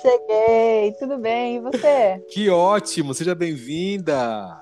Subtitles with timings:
[0.00, 2.22] Cheguei, tudo bem, e você?
[2.30, 4.60] Que ótimo, seja bem-vinda.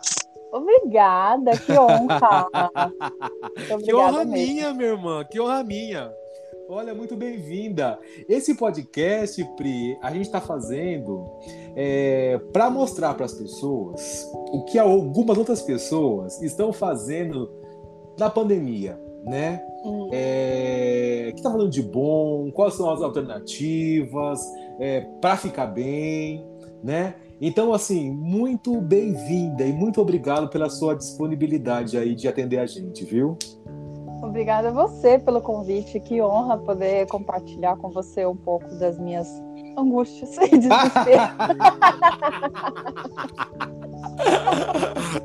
[0.51, 2.49] Obrigada, que honra.
[3.85, 4.33] que honra mesmo.
[4.33, 6.11] minha, minha irmã, que honra minha.
[6.69, 7.99] Olha, muito bem-vinda.
[8.29, 11.25] Esse podcast, Pri, a gente está fazendo
[11.77, 17.53] é, para mostrar para as pessoas o que algumas outras pessoas estão fazendo
[18.19, 19.63] na pandemia, né?
[19.85, 20.09] Hum.
[20.13, 24.41] É, que está falando de bom, quais são as alternativas
[24.79, 26.47] é, para ficar bem,
[26.83, 27.15] né?
[27.41, 33.05] Então, assim, muito bem-vinda e muito obrigado pela sua disponibilidade aí de atender a gente,
[33.05, 33.37] viu?
[34.23, 36.01] Obrigada a você pelo convite.
[36.01, 39.29] Que honra poder compartilhar com você um pouco das minhas
[39.77, 41.23] angústias e desespero.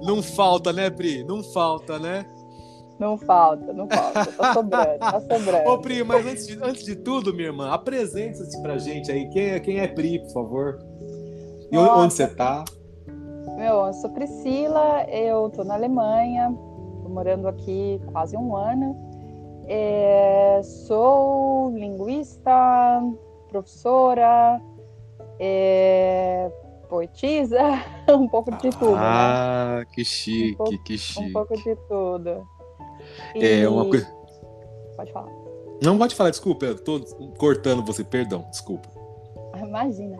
[0.03, 1.23] Não falta, né, Pri?
[1.23, 2.25] Não falta, né?
[3.01, 4.31] Não falta, não falta.
[4.31, 5.69] Tá sobrando, tá sobrando.
[5.71, 9.27] Ô, Pri, mas antes de, antes de tudo, minha irmã, apresente-se pra gente aí.
[9.29, 10.79] Quem é, quem é Pri, por favor?
[11.71, 11.93] E Nossa.
[11.95, 12.63] onde você tá?
[13.57, 16.55] Meu, eu sou Priscila, eu tô na Alemanha,
[17.01, 18.95] tô morando aqui quase um ano.
[19.65, 23.01] É, sou linguista,
[23.49, 24.61] professora,
[25.39, 26.51] é,
[26.87, 27.61] poetisa,
[28.13, 28.91] um pouco de tudo.
[28.91, 29.01] Né?
[29.01, 29.85] Ah, né?
[29.91, 31.29] que chique, um pouco, que chique.
[31.29, 32.60] Um pouco de tudo.
[33.35, 33.63] E...
[33.63, 34.07] É uma coisa.
[34.95, 35.31] Pode falar.
[35.81, 36.99] Não pode falar, desculpa, eu tô
[37.37, 38.87] cortando você, perdão, desculpa.
[39.57, 40.17] Imagina.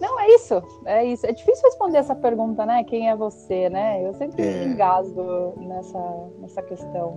[0.00, 1.26] Não, é isso, é isso.
[1.26, 2.82] É difícil responder essa pergunta, né?
[2.82, 4.04] Quem é você, né?
[4.04, 4.64] Eu sempre é.
[4.64, 7.16] engasgo nessa, nessa questão.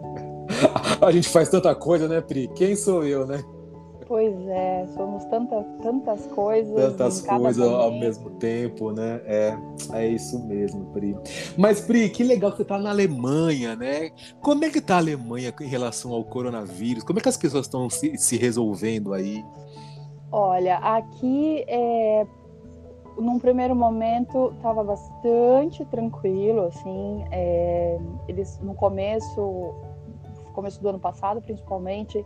[1.01, 2.47] A gente faz tanta coisa, né, Pri?
[2.49, 3.43] Quem sou eu, né?
[4.07, 6.75] Pois é, somos tanta, tantas coisas.
[6.75, 9.19] Tantas coisas ao mesmo tempo, né?
[9.25, 9.57] É,
[9.93, 11.17] é isso mesmo, Pri.
[11.57, 14.11] Mas, Pri, que legal que você tá na Alemanha, né?
[14.41, 17.03] Como é que tá a Alemanha em relação ao coronavírus?
[17.03, 19.43] Como é que as pessoas estão se, se resolvendo aí?
[20.31, 22.27] Olha, aqui é,
[23.17, 29.73] num primeiro momento estava bastante tranquilo, assim, é, eles no começo,
[30.53, 32.25] começo do ano passado principalmente,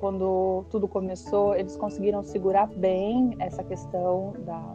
[0.00, 4.74] quando tudo começou, eles conseguiram segurar bem essa questão da,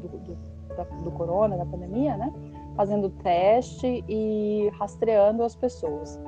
[0.00, 0.38] do, do,
[0.76, 2.32] da, do corona, da pandemia, né?
[2.76, 6.18] Fazendo teste e rastreando as pessoas.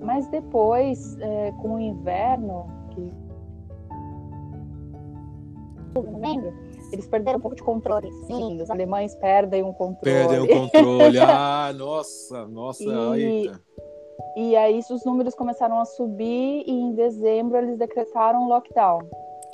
[0.00, 3.12] Mas depois, é, com o inverno, que
[6.92, 8.10] eles perderam um pouco de controle.
[8.26, 10.16] Sim, os alemães perdem um controle.
[10.16, 11.18] Perdem o controle.
[11.20, 12.82] Ah, nossa, nossa,
[13.16, 13.60] e, eita.
[14.36, 19.00] E aí os números começaram a subir e em dezembro eles decretaram lockdown.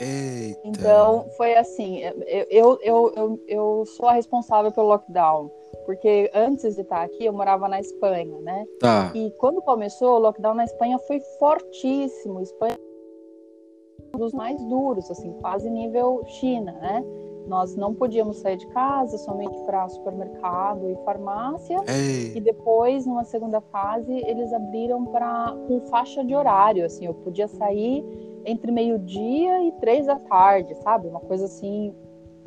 [0.00, 0.60] Eita.
[0.64, 2.00] Então foi assim,
[2.48, 5.50] eu, eu, eu, eu sou a responsável pelo lockdown,
[5.84, 8.64] porque antes de estar aqui eu morava na Espanha, né?
[8.78, 9.10] Tá.
[9.14, 12.40] E quando começou o lockdown na Espanha foi fortíssimo.
[12.40, 12.78] Espanha
[14.14, 17.04] um dos mais duros, assim, quase nível China, né?
[17.48, 21.82] Nós não podíamos sair de casa, somente para supermercado e farmácia.
[21.88, 22.36] Ei.
[22.36, 26.84] E depois, numa segunda fase, eles abriram para com faixa de horário.
[26.84, 28.04] Assim, eu podia sair
[28.44, 31.08] entre meio-dia e três da tarde, sabe?
[31.08, 31.94] Uma coisa assim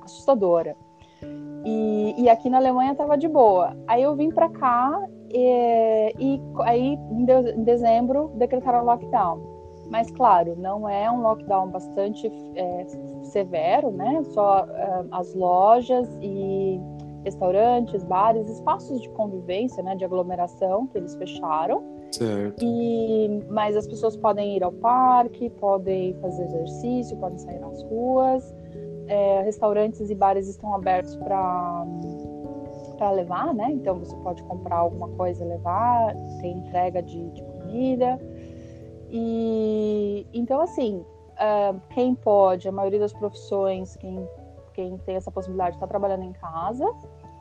[0.03, 0.75] assustadora.
[1.65, 3.75] E, e aqui na Alemanha estava de boa.
[3.87, 9.60] Aí eu vim para cá e, e aí em, de, em dezembro decretaram lockdown.
[9.91, 12.85] Mas, claro, não é um lockdown bastante é,
[13.23, 14.23] severo, né?
[14.33, 16.79] Só é, as lojas e
[17.25, 19.93] restaurantes, bares, espaços de convivência, né?
[19.97, 21.83] De aglomeração que eles fecharam.
[22.09, 22.63] Certo.
[22.63, 28.55] E, mas as pessoas podem ir ao parque, podem fazer exercício, podem sair nas ruas.
[29.07, 31.85] É, restaurantes e bares estão abertos para
[32.97, 33.71] para levar, né?
[33.71, 38.19] Então você pode comprar alguma coisa e levar, tem entrega de, de comida.
[39.11, 44.27] E então assim, uh, quem pode, a maioria das profissões, quem,
[44.73, 46.85] quem tem essa possibilidade está trabalhando em casa.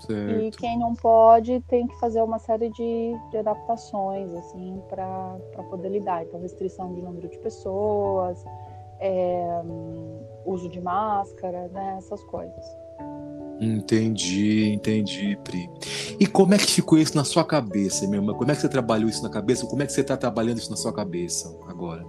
[0.01, 0.41] Certo.
[0.41, 5.39] E quem não pode tem que fazer uma série de, de adaptações assim para
[5.69, 6.25] poder lidar.
[6.25, 8.43] Então, restrição de número de pessoas,
[8.99, 9.63] é,
[10.47, 12.65] uso de máscara, né, essas coisas.
[13.61, 15.69] Entendi, entendi, Pri.
[16.19, 18.33] E como é que ficou isso na sua cabeça, minha irmã?
[18.33, 19.67] Como é que você trabalhou isso na cabeça?
[19.67, 22.03] Como é que você está trabalhando isso na sua cabeça agora?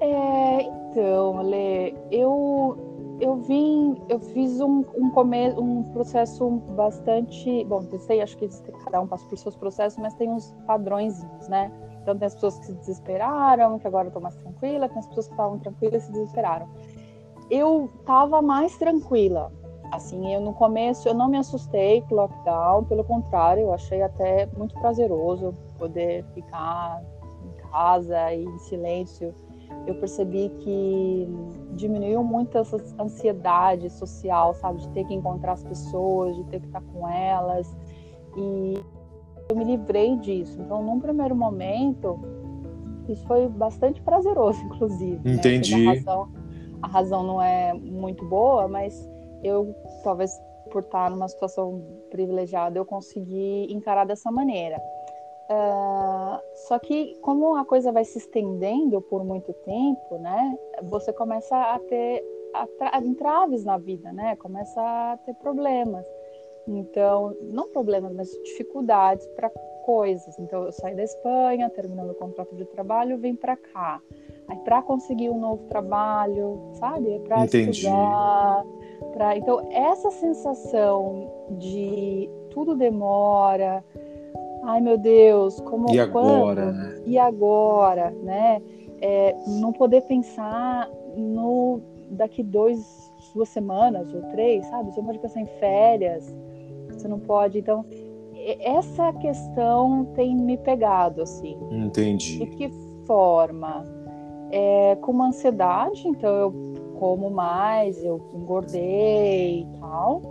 [0.00, 5.12] É, então, Lê, eu, eu vim, eu fiz um, um,
[5.58, 7.64] um processo bastante.
[7.64, 8.48] Bom, sei, acho que
[8.84, 11.72] cada um passa por seus processos, mas tem uns padrõezinhos, né?
[12.02, 15.26] Então, tem as pessoas que se desesperaram, que agora estão mais tranquilas, tem as pessoas
[15.26, 16.68] que estavam tranquilas e se desesperaram.
[17.50, 19.52] Eu estava mais tranquila,
[19.92, 24.02] Assim, eu no começo eu não me assustei com o lockdown, pelo contrário, eu achei
[24.02, 27.02] até muito prazeroso poder ficar
[27.44, 29.34] em casa e em silêncio,
[29.86, 31.28] eu percebi que
[31.72, 36.66] diminuiu muito essa ansiedade social, sabe, de ter que encontrar as pessoas, de ter que
[36.66, 37.74] estar com elas.
[38.36, 38.74] E
[39.48, 40.60] eu me livrei disso.
[40.60, 42.18] Então, num primeiro momento,
[43.08, 45.20] isso foi bastante prazeroso, inclusive.
[45.24, 45.34] Né?
[45.34, 45.76] Entendi.
[45.76, 45.90] Né?
[45.90, 46.28] A, razão,
[46.82, 49.08] a razão não é muito boa, mas
[49.42, 50.30] eu, talvez
[50.70, 54.80] por estar numa situação privilegiada, eu consegui encarar dessa maneira.
[55.48, 61.56] Uh, só que como a coisa vai se estendendo por muito tempo, né, você começa
[61.56, 62.24] a ter
[63.04, 66.04] entraves na vida, né, começa a ter problemas.
[66.66, 69.48] Então, não problemas, mas dificuldades para
[69.84, 70.36] coisas.
[70.38, 74.00] Então, eu saí da Espanha, terminando o contrato de trabalho, vim para cá.
[74.48, 77.20] Aí, para conseguir um novo trabalho, sabe?
[77.20, 78.64] Para estudar.
[79.16, 79.34] Pra...
[79.34, 81.26] Então, essa sensação
[81.58, 83.82] de tudo demora,
[84.62, 87.02] ai meu Deus, como e agora, né?
[87.06, 88.60] E agora, né?
[89.00, 91.80] É, não poder pensar no
[92.10, 92.78] daqui dois,
[93.34, 94.92] duas semanas ou três, sabe?
[94.92, 96.36] Você não pode pensar em férias,
[96.90, 97.58] você não pode.
[97.58, 97.86] Então,
[98.60, 101.56] essa questão tem me pegado, assim.
[101.70, 102.40] Entendi.
[102.40, 102.68] De que
[103.06, 103.82] forma?
[104.50, 110.22] É, com uma ansiedade, então eu como mais, eu engordei e tal.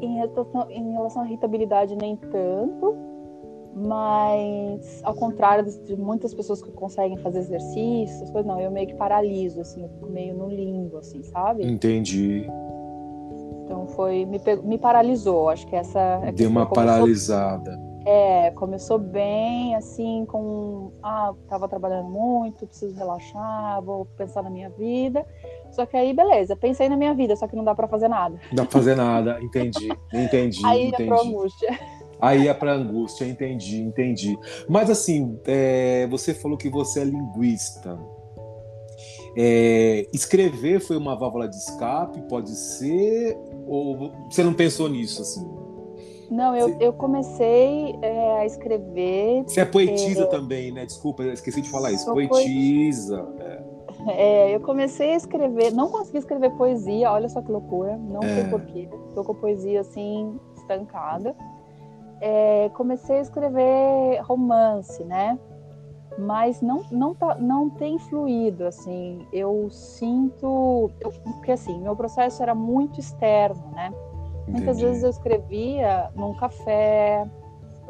[0.00, 3.04] Em relação, em relação à irritabilidade, nem tanto
[3.74, 8.94] mas ao contrário de muitas pessoas que conseguem fazer exercícios, coisas não, eu meio que
[8.94, 11.66] paraliso, assim, eu fico meio no limbo, assim, sabe?
[11.66, 12.46] Entendi.
[13.64, 16.20] Então foi, me, me paralisou, acho que essa...
[16.22, 17.76] É Deu uma paralisada.
[18.06, 24.68] É, começou bem, assim, com, ah, tava trabalhando muito, preciso relaxar, vou pensar na minha
[24.70, 25.26] vida,
[25.74, 28.38] só que aí, beleza, pensei na minha vida, só que não dá para fazer nada.
[28.48, 31.02] Não dá pra fazer nada, entendi, entendi, aí entendi.
[31.02, 31.78] é pra angústia.
[32.20, 34.38] Aí é para angústia, entendi, entendi.
[34.68, 37.98] Mas assim, é, você falou que você é linguista.
[39.36, 43.36] É, escrever foi uma válvula de escape, pode ser?
[43.66, 45.44] Ou você não pensou nisso assim?
[46.30, 49.42] Não, eu, eu comecei é, a escrever.
[49.46, 50.86] Você é poetisa é, também, né?
[50.86, 52.06] Desculpa, esqueci de falar isso.
[52.06, 53.28] Poetisa.
[53.40, 53.63] É.
[54.08, 54.54] é.
[54.54, 58.48] eu comecei a escrever, não consegui escrever poesia, olha só que loucura, não sei é.
[58.48, 58.88] porquê.
[59.14, 61.34] Tô com poesia assim, estancada
[62.20, 65.38] é, comecei a escrever romance, né?
[66.16, 69.26] Mas não, não, tá, não tem fluído, assim.
[69.30, 70.90] Eu sinto.
[71.00, 73.92] Eu, porque, assim, meu processo era muito externo, né?
[74.42, 74.52] Entendi.
[74.52, 77.26] Muitas vezes eu escrevia num café,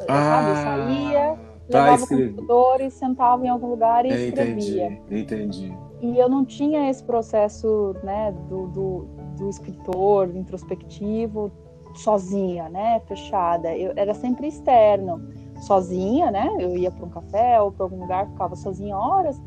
[0.01, 0.49] ah, sabe?
[0.49, 1.39] Eu saía,
[1.69, 4.87] tá, levava o computador e sentava em algum lugar e eu escrevia.
[4.87, 5.77] Entendi, entendi.
[6.01, 9.07] E eu não tinha esse processo, né, do, do,
[9.37, 11.51] do escritor introspectivo
[11.95, 13.75] sozinha, né, fechada.
[13.75, 15.21] Eu era sempre externo,
[15.61, 16.53] sozinha, né?
[16.59, 19.41] Eu ia para um café ou para algum lugar, ficava sozinha horas,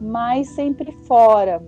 [0.00, 1.62] mas sempre fora.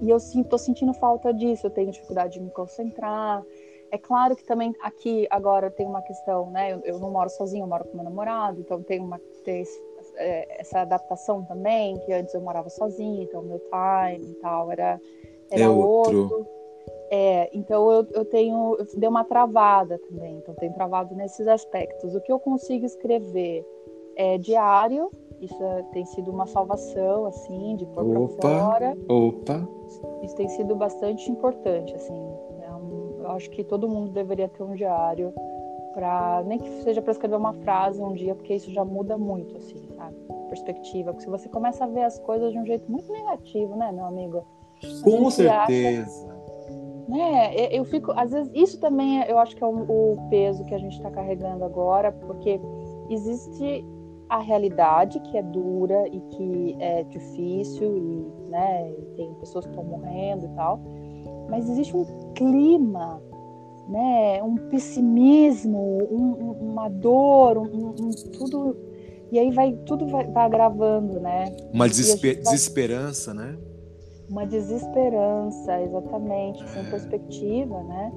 [0.00, 1.66] E eu estou sentindo falta disso.
[1.66, 3.42] Eu tenho dificuldade de me concentrar.
[3.90, 6.72] É claro que também aqui agora tem uma questão, né?
[6.72, 9.80] Eu, eu não moro sozinha, eu moro com meu namorado, então tem uma tem esse,
[10.16, 11.98] é, essa adaptação também.
[12.00, 15.00] Que antes eu morava sozinha, então meu time e tal era
[15.50, 16.22] era é outro.
[16.22, 16.46] outro.
[17.10, 22.14] É, então eu, eu tenho, eu dei uma travada também, então tenho travado nesses aspectos.
[22.14, 23.64] O que eu consigo escrever
[24.16, 28.96] é diário, isso é, tem sido uma salvação, assim, de pôr para fora.
[29.08, 29.68] Opa!
[30.22, 32.20] Isso tem sido bastante importante, assim.
[32.62, 35.32] É um, eu acho que todo mundo deveria ter um diário
[35.92, 39.56] para nem que seja para escrever uma frase um dia, porque isso já muda muito,
[39.56, 39.83] assim?
[40.54, 43.90] Perspectiva, porque se você começa a ver as coisas de um jeito muito negativo, né,
[43.90, 44.44] meu amigo?
[45.02, 46.28] Com certeza.
[46.28, 46.34] Acha
[47.08, 47.54] né?
[47.70, 50.74] Eu fico, às vezes, isso também é, eu acho que é o, o peso que
[50.74, 52.60] a gente está carregando agora, porque
[53.10, 53.84] existe
[54.28, 59.84] a realidade que é dura e que é difícil e, né, tem pessoas que estão
[59.84, 60.80] morrendo e tal,
[61.50, 63.20] mas existe um clima,
[63.88, 68.76] né, um pessimismo, um, uma dor, um, um, tudo
[69.34, 71.54] e aí vai tudo vai, vai agravando, né?
[71.72, 72.42] Uma desesper, vai...
[72.42, 73.56] desesperança, né?
[74.28, 78.12] uma desesperança, exatamente, sem perspectiva, né?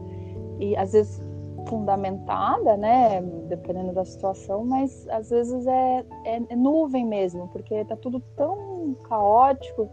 [0.60, 1.22] E às vezes
[1.68, 3.22] fundamentada, né?
[3.48, 8.96] Dependendo da situação, mas às vezes é, é, é nuvem mesmo, porque tá tudo tão
[9.08, 9.90] caótico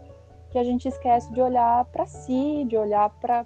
[0.51, 3.45] que a gente esquece de olhar para si, de olhar para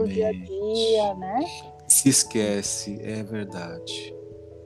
[0.00, 1.44] o dia a dia, né?
[1.86, 4.14] Se esquece, é verdade.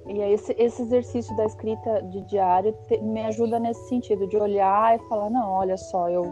[0.09, 4.97] E esse, esse exercício da escrita de diário te, me ajuda nesse sentido, de olhar
[4.97, 6.25] e falar, não, olha só, eu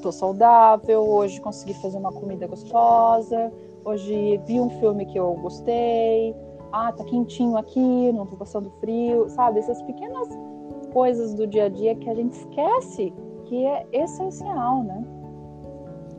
[0.00, 3.52] tô saudável, hoje consegui fazer uma comida gostosa,
[3.84, 6.34] hoje vi um filme que eu gostei,
[6.72, 9.58] ah, tá quentinho aqui, não tô passando frio, sabe?
[9.58, 10.28] Essas pequenas
[10.92, 13.12] coisas do dia a dia que a gente esquece
[13.44, 15.04] que é essencial, né?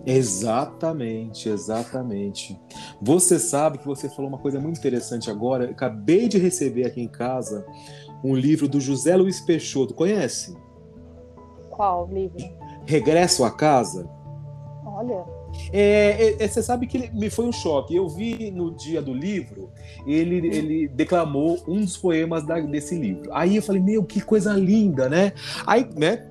[0.06, 2.60] Exatamente, exatamente.
[3.02, 5.66] Você sabe que você falou uma coisa muito interessante agora.
[5.66, 7.66] Eu acabei de receber aqui em casa
[8.24, 9.94] um livro do José Luiz Peixoto.
[9.94, 10.56] Conhece?
[11.70, 12.38] Qual livro?
[12.86, 14.08] Regresso à Casa.
[14.86, 15.26] Olha.
[15.72, 17.96] É, é, é, você sabe que ele, me foi um choque.
[17.96, 19.72] Eu vi no dia do livro,
[20.06, 23.34] ele, ele declamou um dos poemas da, desse livro.
[23.34, 25.34] Aí eu falei, meu, que coisa linda, né?
[25.66, 26.28] Aí, né?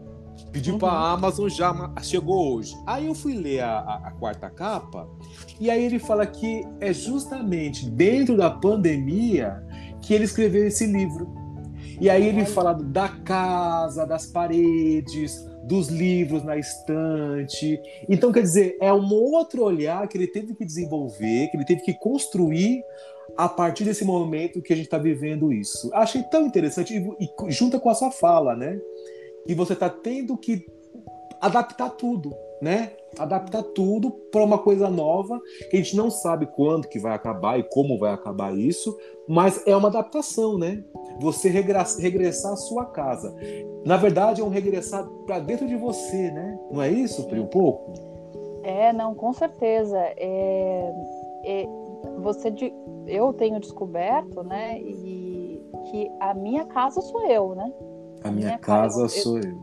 [0.55, 0.79] Pedi uhum.
[0.79, 2.77] para a Amazon, já chegou hoje.
[2.87, 5.09] Aí eu fui ler a, a, a, quarta capa,
[5.59, 9.61] e aí ele fala que é justamente dentro da pandemia
[10.01, 11.29] que ele escreveu esse livro.
[12.01, 17.81] E aí ele fala da casa, das paredes, dos livros na estante.
[18.09, 21.81] Então, quer dizer, é um outro olhar que ele teve que desenvolver, que ele teve
[21.81, 22.81] que construir
[23.37, 25.91] a partir desse momento que a gente está vivendo isso.
[25.93, 28.79] Achei tão interessante, e, e junta com a sua fala, né?
[29.47, 30.67] E você está tendo que
[31.41, 32.93] adaptar tudo, né?
[33.19, 35.41] Adaptar tudo para uma coisa nova
[35.73, 38.97] a gente não sabe quando que vai acabar e como vai acabar isso,
[39.29, 40.83] mas é uma adaptação, né?
[41.21, 43.35] Você regressar, à sua casa.
[43.85, 46.59] Na verdade, é um regressar para dentro de você, né?
[46.71, 47.93] Não é isso, Pri, um pouco?
[48.63, 49.99] É, não, com certeza.
[49.99, 50.93] É,
[51.45, 51.67] é,
[52.19, 52.53] você,
[53.07, 54.81] eu tenho descoberto, né?
[54.81, 57.71] E que a minha casa sou eu, né?
[58.25, 59.59] A minha, minha casa, casa sou eu.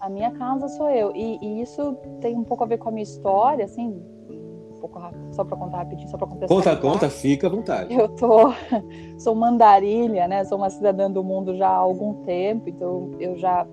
[0.00, 1.14] A minha casa sou eu.
[1.14, 4.98] E, e, isso tem um pouco a ver com a minha história, assim, um pouco
[4.98, 6.46] rápido, só para contar rapidinho, só para contar.
[6.46, 7.94] Conta, conta, fica à vontade.
[7.94, 8.52] Eu tô,
[9.18, 10.44] sou mandarilha, né?
[10.44, 13.66] Sou uma cidadã do mundo já há algum tempo, então eu já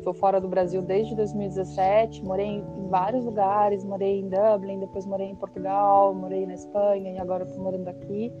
[0.00, 5.28] Estou fora do Brasil desde 2017, morei em vários lugares, morei em Dublin, depois morei
[5.28, 8.32] em Portugal, morei na Espanha e agora estou morando aqui.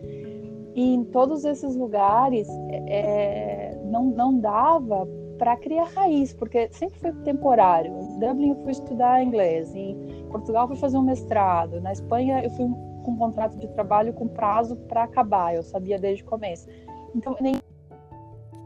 [0.74, 2.48] E em todos esses lugares
[2.86, 5.06] é, não, não dava
[5.40, 7.98] para criar raiz, porque sempre foi temporário.
[7.98, 9.96] Em Dublin eu fui estudar inglês, em
[10.30, 12.66] Portugal eu fui fazer um mestrado, na Espanha eu fui
[13.02, 16.68] com um contrato de trabalho com prazo para acabar, eu sabia desde o começo.
[17.14, 17.56] Então nem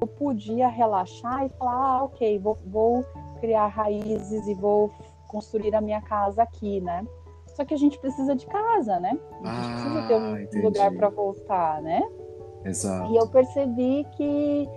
[0.01, 3.05] eu podia relaxar e falar, ah, ok, vou, vou
[3.41, 4.91] criar raízes e vou
[5.29, 7.07] construir a minha casa aqui, né?
[7.55, 9.17] Só que a gente precisa de casa, né?
[9.45, 10.67] A gente ah, precisa ter um entendi.
[10.67, 12.03] lugar para voltar, né?
[12.65, 13.13] Exato.
[13.13, 14.69] E eu percebi que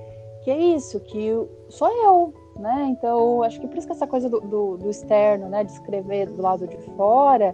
[0.48, 1.30] que é isso, que
[1.68, 2.88] sou eu, né?
[2.89, 6.27] Então, acho que por isso que essa coisa do, do, do, externo, né, de escrever
[6.27, 7.54] do lado de fora,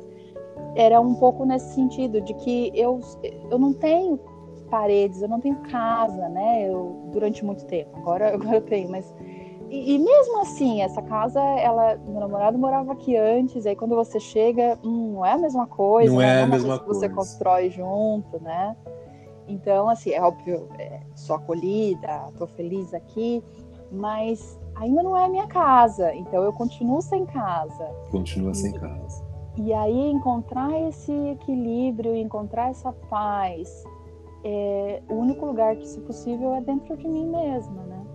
[0.76, 3.02] era um pouco nesse sentido, de que eu,
[3.50, 4.20] eu não tenho
[4.70, 6.70] paredes, eu não tenho casa, né?
[6.70, 9.12] Eu, durante muito tempo, agora, agora eu tenho, mas.
[9.72, 14.20] E, e mesmo assim, essa casa, ela, meu namorado morava aqui antes, aí quando você
[14.20, 16.12] chega, hum, não é a mesma coisa.
[16.12, 16.42] Não né?
[16.42, 17.00] é a mesma coisa.
[17.00, 18.78] Você constrói junto, né?
[19.48, 23.44] Então, assim, é óbvio, é, sou acolhida, estou feliz aqui,
[23.92, 27.86] mas ainda não é a minha casa, então eu continuo sem casa.
[28.10, 29.24] Continua e, sem casa.
[29.58, 33.84] E aí encontrar esse equilíbrio, encontrar essa paz,
[34.44, 38.06] é, o único lugar que, se possível, é dentro de mim mesma, né?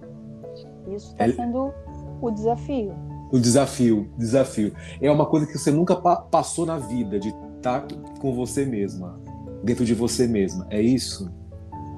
[0.88, 1.32] Isso está é...
[1.32, 1.73] sendo
[2.20, 2.92] o desafio.
[3.30, 4.73] O desafio, desafio.
[5.02, 8.64] É uma coisa que você nunca pa passou na vida, de estar tá com você
[8.64, 9.27] mesma
[9.62, 10.66] dentro de você mesma.
[10.70, 11.30] É isso?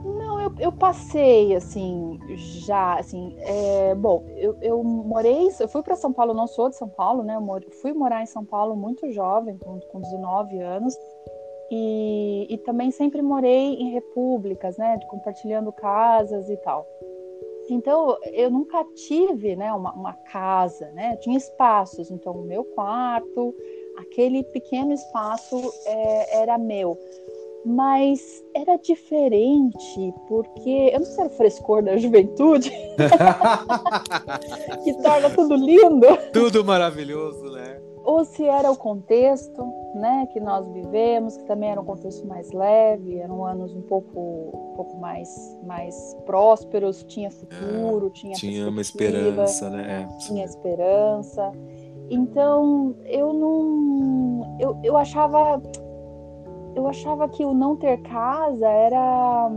[0.05, 2.19] Não, eu, eu passei, assim,
[2.67, 6.77] já, assim, é, bom, eu, eu morei, eu fui para São Paulo, não sou de
[6.77, 7.37] São Paulo, né?
[7.37, 10.97] Eu fui morar em São Paulo muito jovem, com, com 19 anos.
[11.73, 16.85] E, e também sempre morei em repúblicas, né, compartilhando casas e tal.
[17.69, 22.11] Então, eu nunca tive, né, uma, uma casa, né, tinha espaços.
[22.11, 23.55] Então, o meu quarto,
[23.99, 26.99] aquele pequeno espaço é, era meu
[27.65, 32.71] mas era diferente, porque eu não sei o frescor da juventude
[34.85, 36.07] que torna tudo lindo.
[36.33, 37.81] Tudo maravilhoso, né?
[38.03, 39.63] Ou se era o contexto,
[39.95, 44.51] né, que nós vivemos, que também era um contexto mais leve, eram anos um pouco,
[44.55, 50.09] um pouco mais, mais prósperos, tinha futuro, é, tinha tinha uma esperança, né?
[50.09, 51.53] É, tinha esperança.
[52.09, 55.61] Então eu não, eu, eu achava
[56.75, 59.51] eu achava que o não ter casa era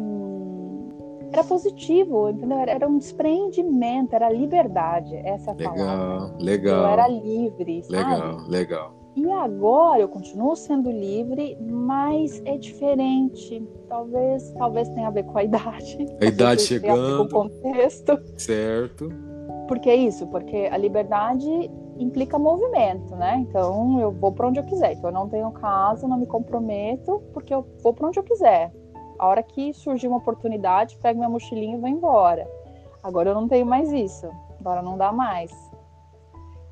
[1.32, 2.60] era positivo, entendeu?
[2.60, 6.36] Era um despreendimento, era liberdade, essa é a legal, palavra.
[6.40, 8.14] Legal, Eu era livre, sabe?
[8.14, 9.04] Legal, legal.
[9.16, 13.68] E agora eu continuo sendo livre, mas é diferente.
[13.88, 16.06] Talvez, talvez tenha a ver com a idade.
[16.22, 17.30] A idade chegando.
[17.30, 18.20] Com o contexto.
[18.38, 19.10] Certo.
[19.68, 23.38] Porque é isso, porque a liberdade implica movimento, né?
[23.38, 24.94] Então eu vou para onde eu quiser.
[24.94, 28.72] Então eu não tenho casa, não me comprometo, porque eu vou para onde eu quiser.
[29.20, 32.48] A hora que surgir uma oportunidade, pego minha mochilinha e vou embora.
[33.02, 34.30] Agora eu não tenho mais isso.
[34.60, 35.52] agora não dá mais.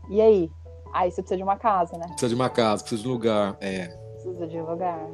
[0.10, 0.52] E aí?
[0.94, 2.06] Aí você precisa de uma casa, né?
[2.08, 3.88] Precisa de uma casa, precisa de um lugar, é.
[4.14, 5.08] Precisa de um lugar.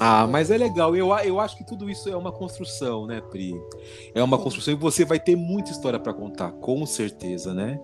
[0.00, 0.94] Ah, mas é legal.
[0.94, 3.60] Eu, eu acho que tudo isso é uma construção, né, Pri?
[4.14, 7.80] É uma construção e você vai ter muita história para contar, com certeza, né?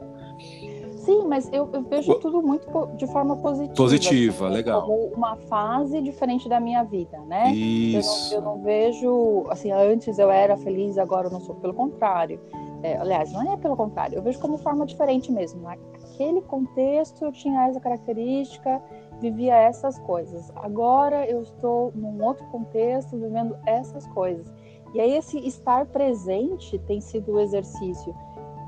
[1.05, 2.67] Sim, mas eu, eu vejo tudo muito
[2.97, 3.75] de forma positiva.
[3.75, 4.83] Positiva, assim, legal.
[4.83, 7.53] Como uma fase diferente da minha vida, né?
[7.53, 8.35] Isso.
[8.35, 11.55] Eu não, eu não, vejo, assim, antes eu era feliz, agora eu não sou.
[11.55, 12.41] Pelo contrário.
[12.83, 14.17] É, aliás, não é pelo contrário.
[14.17, 15.63] Eu vejo como forma diferente mesmo.
[15.63, 18.83] Naquele contexto eu tinha essa característica,
[19.21, 20.51] vivia essas coisas.
[20.57, 24.47] Agora eu estou num outro contexto, vivendo essas coisas.
[24.93, 28.15] E aí esse estar presente tem sido o exercício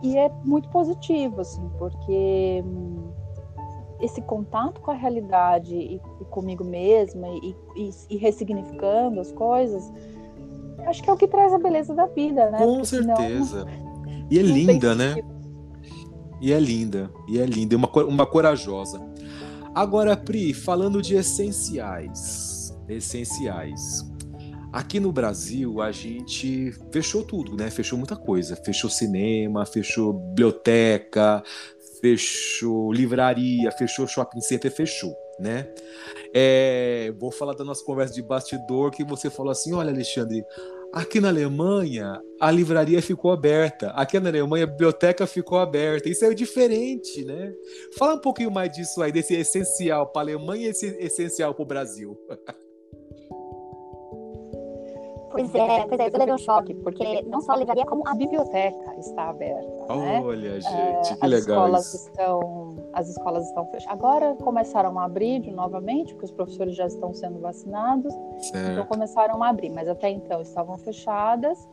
[0.02, 3.12] e é muito positivo, assim, porque hum,
[4.00, 9.92] esse contato com a realidade e, e comigo mesma e, e, e, ressignificando as coisas,
[10.86, 12.58] acho que é o que traz a beleza da vida, né?
[12.58, 13.64] Com porque certeza.
[13.64, 15.14] Não, e é linda, né?
[16.40, 19.00] E é linda, e é linda, uma, uma corajosa.
[19.72, 24.11] Agora, Pri, falando de essenciais, essenciais.
[24.72, 27.70] Aqui no Brasil, a gente fechou tudo, né?
[27.70, 28.56] Fechou muita coisa.
[28.56, 31.42] Fechou cinema, fechou biblioteca,
[32.00, 35.68] fechou livraria, fechou shopping center, fechou, né?
[36.34, 40.42] É, vou falar da nossa conversa de bastidor que você falou assim: olha, Alexandre,
[40.90, 46.08] aqui na Alemanha a livraria ficou aberta, aqui na Alemanha a biblioteca ficou aberta.
[46.08, 47.52] Isso é diferente, né?
[47.98, 51.62] Fala um pouquinho mais disso aí, desse essencial para a Alemanha e esse essencial para
[51.62, 52.18] o Brasil.
[55.32, 58.14] Pois é, pois é, eu levei um choque, porque não só a livraria, como a
[58.14, 59.94] biblioteca está aberta.
[59.96, 60.22] Né?
[60.22, 62.08] Olha, gente, é, que as legal escolas isso.
[62.08, 63.98] Estão, as escolas estão fechadas.
[63.98, 68.12] Agora começaram a abrir novamente, porque os professores já estão sendo vacinados.
[68.40, 68.72] Certo.
[68.72, 71.66] Então começaram a abrir, mas até então estavam fechadas.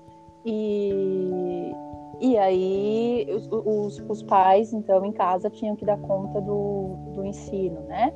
[0.45, 1.73] E,
[2.21, 7.25] e aí os, os, os pais, então, em casa tinham que dar conta do, do
[7.25, 8.13] ensino, né?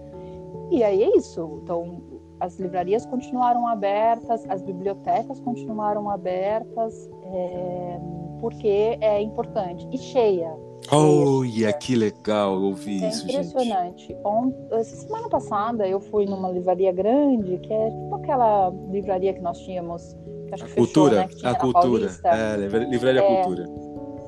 [0.72, 1.60] E aí é isso.
[1.62, 2.01] Então,
[2.44, 8.00] as livrarias continuaram abertas, as bibliotecas continuaram abertas, é,
[8.42, 9.88] porque é importante.
[9.94, 10.53] E cheia.
[10.92, 14.08] Olha, que legal ouvir é isso, impressionante.
[14.08, 14.14] gente.
[14.14, 14.84] Impressionante.
[14.84, 20.14] Semana passada eu fui numa livraria grande, que é tipo aquela livraria que nós tínhamos,
[20.48, 23.70] que acho a que cultura, fechou, né, a cultura, é, livraria é, cultura.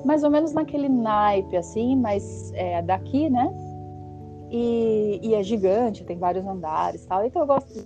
[0.05, 3.53] Mais ou menos naquele naipe, assim, mas é daqui, né?
[4.49, 7.25] E, e, é gigante, tem vários andares tal.
[7.25, 7.85] Então eu gosto de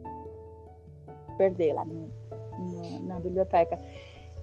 [1.39, 2.11] perder lá no,
[2.59, 3.79] no, na biblioteca.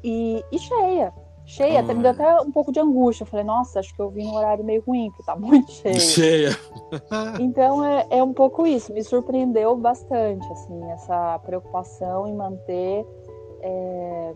[0.03, 1.13] E, e cheia,
[1.45, 3.23] cheia, até, me deu até um pouco de angústia.
[3.23, 6.01] Eu falei, nossa, acho que eu vim num horário meio ruim, porque tá muito cheio.
[6.01, 6.51] Cheia.
[7.39, 13.07] então é, é um pouco isso, me surpreendeu bastante, assim, essa preocupação em manter.
[13.61, 14.35] É...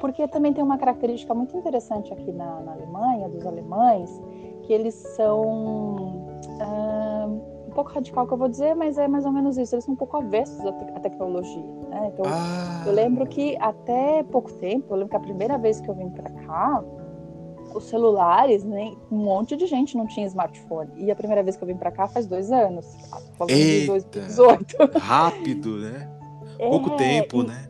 [0.00, 4.10] Porque também tem uma característica muito interessante aqui na, na Alemanha, dos alemães,
[4.64, 6.26] que eles são.
[6.60, 7.28] Ah,
[7.74, 9.74] pouco radical que eu vou dizer, mas é mais ou menos isso.
[9.74, 11.62] Eles são um pouco avessos à, te à tecnologia.
[11.90, 12.10] Né?
[12.12, 12.84] Então, ah.
[12.86, 16.08] eu lembro que até pouco tempo, eu lembro que a primeira vez que eu vim
[16.10, 16.82] para cá,
[17.74, 20.90] os celulares, né, um monte de gente não tinha smartphone.
[20.96, 22.86] E a primeira vez que eu vim para cá faz dois anos,
[23.36, 24.76] falando de 2018.
[24.98, 26.08] Rápido, né?
[26.58, 27.68] É, pouco tempo, e, né?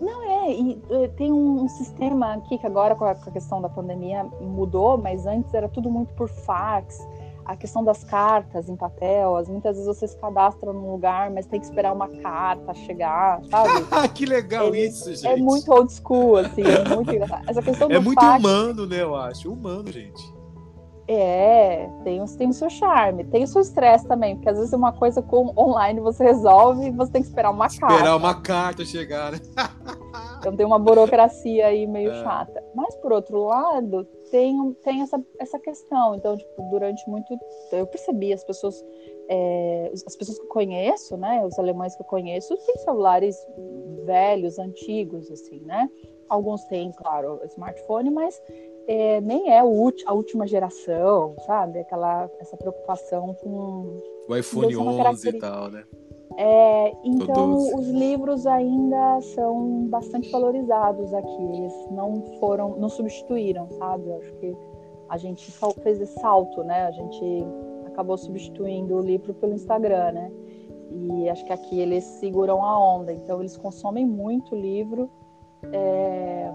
[0.00, 3.32] Não, é, e, e tem um, um, sistema aqui que agora com a, com a
[3.32, 7.06] questão da pandemia mudou, mas antes era tudo muito por fax
[7.48, 11.46] a questão das cartas em papel, as, muitas vezes você se cadastra num lugar, mas
[11.46, 13.86] tem que esperar uma carta chegar, sabe?
[14.14, 15.26] que legal é, isso, gente.
[15.26, 17.10] É muito old school, assim, é muito
[17.48, 19.50] Essa questão é muito fax, humano, né, eu acho.
[19.50, 20.36] Humano, gente.
[21.08, 24.92] É, tem, tem o seu charme, tem o seu estresse também, porque às vezes uma
[24.92, 28.04] coisa com online você resolve e você tem que esperar uma esperar carta.
[28.04, 29.38] Esperar uma carta chegar, né?
[30.38, 32.22] então tem uma burocracia aí meio é.
[32.22, 32.64] chata.
[32.74, 36.14] Mas por outro lado, tem, tem essa, essa questão.
[36.14, 37.36] Então, tipo, durante muito
[37.72, 38.84] eu percebi as pessoas,
[39.28, 43.36] é, as pessoas que eu conheço, né, os alemães que eu conheço, têm celulares
[44.04, 45.90] velhos, antigos, assim, né?
[46.28, 48.40] Alguns têm, claro, smartphone, mas
[48.86, 51.80] é, nem é a última geração, sabe?
[51.80, 55.84] Aquela essa preocupação com o iPhone 11 e tal, né?
[56.40, 61.42] É, então, os livros ainda são bastante valorizados aqui.
[61.42, 64.08] Eles não foram, não substituíram, sabe?
[64.08, 64.56] Eu acho que
[65.08, 65.50] a gente
[65.82, 66.86] fez esse salto, né?
[66.86, 67.44] A gente
[67.86, 70.32] acabou substituindo o livro pelo Instagram, né?
[70.92, 73.12] E acho que aqui eles seguram a onda.
[73.12, 75.10] Então, eles consomem muito livro.
[75.72, 76.52] É,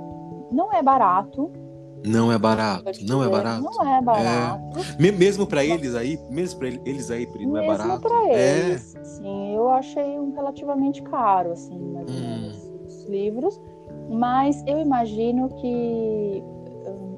[0.50, 1.52] não é barato,
[2.06, 3.64] não é barato, não é barato.
[3.64, 4.80] Não é barato.
[5.00, 5.12] É.
[5.12, 7.90] Mesmo para eles aí, mesmo para eles aí, não é barato.
[7.90, 9.04] Mesmo para eles, é.
[9.04, 9.56] sim.
[9.56, 12.20] Eu achei um relativamente caro, assim, mais ou hum.
[12.20, 13.62] menos, os livros.
[14.10, 16.44] Mas eu imagino que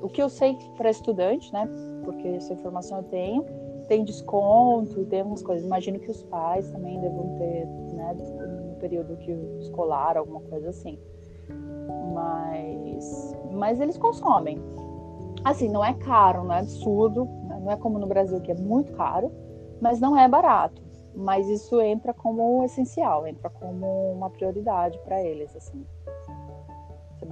[0.01, 1.67] o que eu sei para estudante, né?
[2.03, 3.43] Porque essa informação eu tenho,
[3.87, 5.65] tem desconto, tem algumas coisas.
[5.65, 8.15] Imagino que os pais também devam ter, né?
[8.69, 10.99] No período que escolar, alguma coisa assim.
[12.15, 14.57] Mas, mas eles consomem.
[15.43, 17.59] Assim, não é caro, não é absurdo, né?
[17.61, 19.31] não é como no Brasil que é muito caro,
[19.81, 20.81] mas não é barato.
[21.13, 25.85] Mas isso entra como essencial, entra como uma prioridade para eles, assim.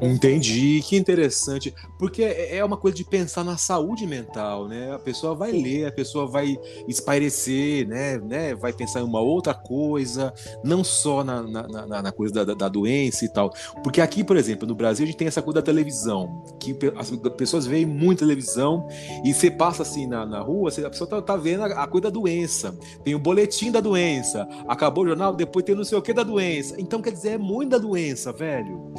[0.01, 1.73] Entendi, que interessante.
[1.99, 4.93] Porque é, é uma coisa de pensar na saúde mental, né?
[4.93, 8.17] A pessoa vai ler, a pessoa vai espairecer, né?
[8.17, 8.55] né?
[8.55, 12.69] Vai pensar em uma outra coisa, não só na, na, na, na coisa da, da,
[12.69, 13.53] doença e tal.
[13.83, 17.11] Porque aqui, por exemplo, no Brasil, a gente tem essa coisa da televisão, que as
[17.37, 18.87] pessoas veem muito televisão
[19.23, 22.03] e você passa assim na, na rua, a pessoa tá, tá vendo a, a, coisa
[22.03, 22.75] da doença.
[23.03, 26.23] Tem o boletim da doença, acabou o jornal, depois tem não sei o que da
[26.23, 26.75] doença.
[26.79, 28.91] Então, quer dizer, é muito da doença, velho.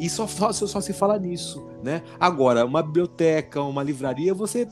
[0.00, 2.02] E só, só, só se fala nisso, né?
[2.18, 4.66] Agora, uma biblioteca, uma livraria, você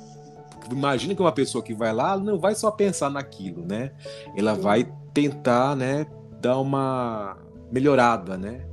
[0.72, 3.92] imagina que uma pessoa que vai lá não vai só pensar naquilo, né?
[4.34, 6.06] Ela vai tentar, né,
[6.40, 7.36] dar uma
[7.70, 8.66] melhorada, né,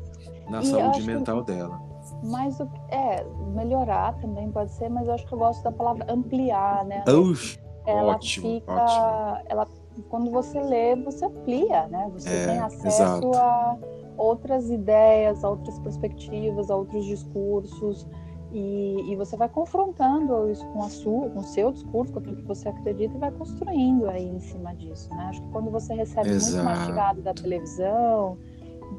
[0.50, 1.52] na e saúde mental que...
[1.52, 1.82] dela.
[2.24, 2.58] Mas
[2.90, 7.04] é, melhorar também pode ser, mas eu acho que eu gosto da palavra ampliar, né?
[7.08, 9.46] Ux, ela ótimo, fica, ótimo.
[9.50, 9.68] ela
[10.10, 12.10] quando você lê, você amplia, né?
[12.14, 13.32] Você é, tem acesso exato.
[13.38, 13.78] a
[14.18, 18.08] outras ideias, outras perspectivas, outros discursos.
[18.52, 22.38] E, e, você vai confrontando isso com a sua, com o seu discurso, com aquilo
[22.38, 25.26] que você acredita e vai construindo aí em cima disso, né?
[25.30, 26.64] Acho que quando você recebe Exato.
[26.64, 28.38] muito mastigado da televisão,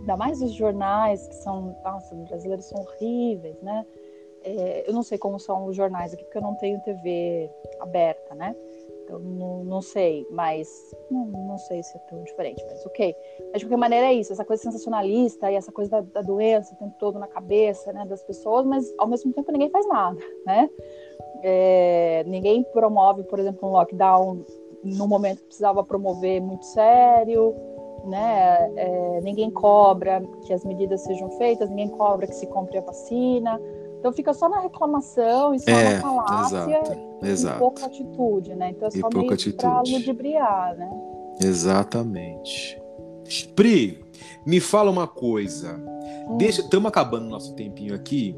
[0.01, 3.87] ainda mais os jornais que são, nossa, os brasileiros são horríveis, né?
[4.43, 7.51] É, eu não sei como são os jornais aqui porque eu não tenho TV
[7.81, 8.55] aberta, né?
[9.09, 10.69] Eu não, não sei, mas
[11.11, 13.15] não, não sei se é tão diferente, mas ok.
[13.53, 16.75] Mas de qualquer maneira é isso, essa coisa sensacionalista e essa coisa da, da doença
[16.75, 20.21] o tempo todo na cabeça né, das pessoas, mas ao mesmo tempo ninguém faz nada,
[20.45, 20.71] né?
[21.43, 24.45] É, ninguém promove, por exemplo, um lockdown
[24.83, 27.55] no momento que precisava promover muito sério,
[28.05, 28.73] né?
[28.77, 33.61] É, ninguém cobra que as medidas sejam feitas, ninguém cobra que se compre a vacina.
[33.99, 37.59] Então fica só na reclamação e só é, na falácia exato, e exato.
[37.59, 38.71] pouca atitude, né?
[38.71, 40.91] Então é só e meio para ludibriar, né?
[41.43, 42.81] Exatamente.
[43.55, 44.05] Pri,
[44.47, 45.77] me fala uma coisa.
[46.29, 46.37] Hum.
[46.37, 48.37] Deixa, estamos acabando nosso tempinho aqui.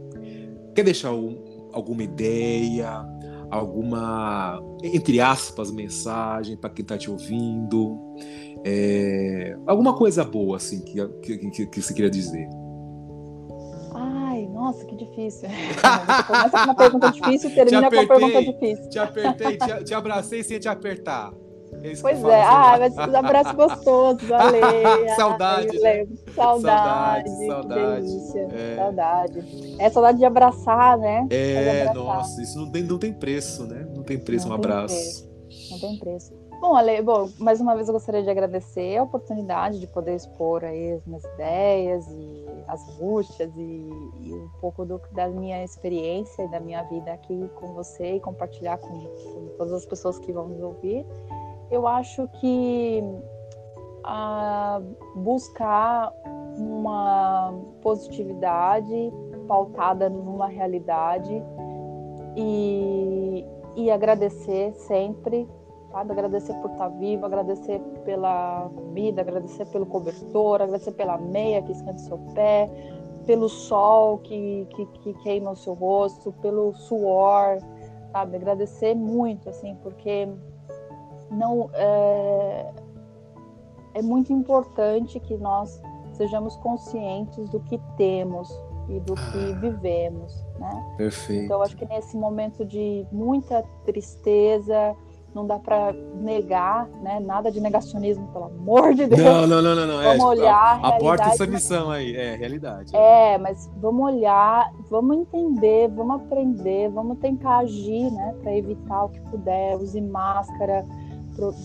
[0.74, 3.04] Quer deixar um, alguma ideia,
[3.50, 7.98] alguma, entre aspas, mensagem para quem está te ouvindo?
[8.64, 12.48] É, alguma coisa boa, assim, que, que, que, que você queria dizer?
[14.68, 15.48] Nossa, que difícil.
[16.26, 18.90] começa com uma pergunta difícil e termina apertei, com uma pergunta difícil.
[18.90, 21.32] Te apertei, te, te abracei sem te apertar.
[21.82, 24.60] É pois é, ah, mas abraço gostoso, valeu.
[25.16, 25.68] saudade.
[25.84, 26.06] Ai, né?
[26.34, 28.06] Saudade, saudade, saudade.
[28.52, 28.76] É.
[28.76, 29.76] Saudade.
[29.78, 31.26] É saudade de abraçar, né?
[31.30, 31.94] É, abraçar.
[31.94, 33.86] nossa, isso não tem, não tem preço, né?
[33.94, 34.94] Não tem preço não um tem abraço.
[34.94, 35.30] Preço.
[35.70, 36.47] Não tem preço.
[36.60, 40.64] Bom, Ale, bom, mais uma vez eu gostaria de agradecer a oportunidade de poder expor
[40.64, 43.88] aí as minhas ideias e as angústias e,
[44.22, 48.20] e um pouco do, da minha experiência e da minha vida aqui com você e
[48.20, 51.06] compartilhar com, com todas as pessoas que vão nos ouvir.
[51.70, 53.04] Eu acho que
[54.02, 54.82] a
[55.14, 56.12] buscar
[56.56, 59.12] uma positividade
[59.46, 61.40] pautada numa realidade
[62.36, 65.48] e, e agradecer sempre
[65.90, 66.12] sabe?
[66.12, 71.96] Agradecer por estar vivo, agradecer pela vida, agradecer pelo cobertor, agradecer pela meia que esquenta
[71.96, 72.68] o seu pé,
[73.26, 77.58] pelo sol que, que, que queima o seu rosto, pelo suor,
[78.12, 78.36] sabe?
[78.36, 80.28] Agradecer muito, assim, porque
[81.30, 82.72] não é,
[83.94, 85.80] é muito importante que nós
[86.12, 88.48] sejamos conscientes do que temos
[88.88, 89.58] e do que ah.
[89.60, 90.94] vivemos, né?
[90.96, 91.44] Perfeito.
[91.44, 94.96] Então acho que nesse momento de muita tristeza,
[95.34, 97.20] não dá para negar, né?
[97.20, 99.20] Nada de negacionismo, pelo amor de Deus.
[99.20, 99.86] Não, não, não, não.
[99.86, 100.02] não.
[100.02, 102.94] É, vamos é, olhar a, porta essa missão aí, é realidade.
[102.96, 103.34] É.
[103.34, 108.34] é, mas vamos olhar, vamos entender, vamos aprender, vamos tentar agir, né?
[108.42, 110.84] Para evitar o que puder, use máscara,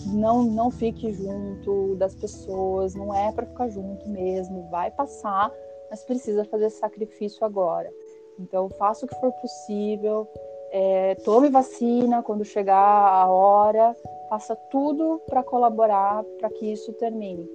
[0.08, 5.52] não não fique junto das pessoas, não é para ficar junto mesmo, vai passar,
[5.90, 7.92] mas precisa fazer sacrifício agora.
[8.40, 10.28] Então faça o que for possível,
[10.76, 13.96] é, tome vacina quando chegar a hora,
[14.28, 17.48] faça tudo para colaborar para que isso termine.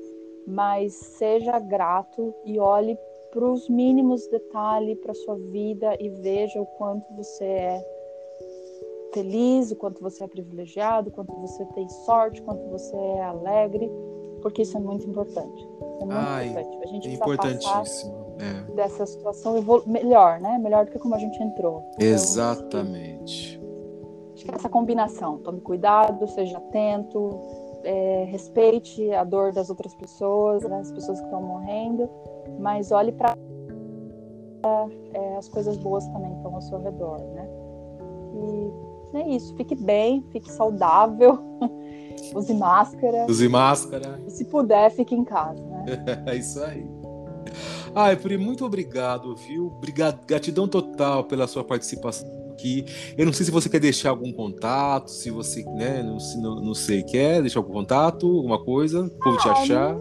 [0.46, 2.96] Mas seja grato e olhe
[3.32, 7.84] para os mínimos detalhes para sua vida e veja o quanto você é
[9.12, 13.22] feliz, o quanto você é privilegiado, o quanto você tem sorte, o quanto você é
[13.22, 13.90] alegre
[14.38, 15.68] porque isso é muito importante.
[16.00, 16.78] é muito Ai, importante.
[16.82, 18.28] A gente É importantíssimo.
[18.38, 18.72] É.
[18.72, 19.54] dessa situação
[19.86, 20.58] melhor, né?
[20.58, 21.82] Melhor do que como a gente entrou.
[21.94, 23.60] Então, Exatamente.
[24.34, 27.30] Acho que essa combinação, tome cuidado, seja atento,
[27.82, 32.08] é, respeite a dor das outras pessoas, né, as pessoas que estão morrendo,
[32.60, 33.36] mas olhe para
[35.38, 37.48] as coisas boas também que estão ao seu redor, né?
[39.14, 41.38] E é isso, fique bem, fique saudável,
[42.34, 44.20] use máscara, Use máscara.
[44.26, 45.84] e se puder, fique em casa, né?
[46.26, 46.86] É isso aí.
[47.94, 49.68] Ai, Pri, muito obrigado, viu?
[49.76, 52.84] Obrigado, gratidão total pela sua participação aqui.
[53.16, 56.56] Eu não sei se você quer deixar algum contato, se você, né, não, se- não,
[56.56, 59.96] não sei, quer deixar algum contato, alguma coisa, o povo te Ah, achar.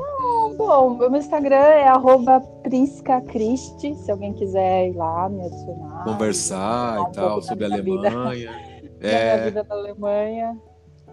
[0.58, 6.04] Bom, meu Instagram é arroba priscacristi, se alguém quiser ir lá me adicionar.
[6.04, 8.08] Conversar e tal, da sobre a minha vida.
[8.08, 8.52] Alemanha.
[9.00, 10.58] da minha É, vida na Alemanha.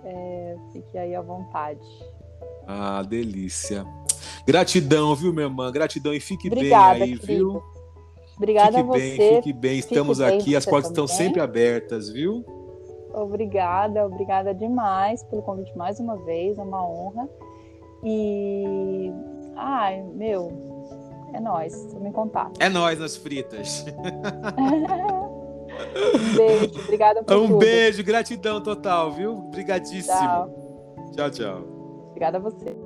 [0.04, 1.80] É, fique aí à vontade.
[2.66, 3.84] ah, delícia.
[4.46, 5.70] Gratidão, viu, minha irmã?
[5.72, 7.52] Gratidão e fique Obrigada, bem aí, querido.
[7.52, 7.62] viu?
[8.36, 9.16] Obrigada fique a você.
[9.16, 9.78] bem, fique bem.
[9.78, 12.44] Estamos bem aqui, as você portas estão sempre abertas, viu?
[13.14, 17.28] Obrigada, obrigada demais pelo convite mais uma vez, é uma honra.
[18.02, 19.10] E
[19.56, 20.50] ai, meu,
[21.32, 22.60] é nóis, tamo em contato.
[22.60, 23.84] É nós nas fritas.
[26.14, 27.58] Um beijo, obrigada por Um tudo.
[27.58, 29.32] beijo, gratidão total, viu?
[29.38, 30.16] Obrigadíssimo.
[30.16, 31.12] Tchau.
[31.14, 32.06] Tchau, tchau.
[32.10, 32.76] Obrigada a você.